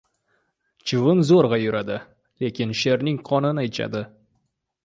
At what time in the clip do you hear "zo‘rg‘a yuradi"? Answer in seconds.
1.31-1.99